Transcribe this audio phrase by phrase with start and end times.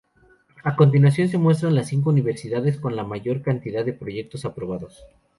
[0.63, 5.03] A continuación se muestran las cinco Universidades con la mayor cantidad de proyectos aprobados.